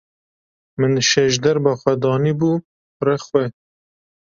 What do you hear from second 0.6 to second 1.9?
Min şejderba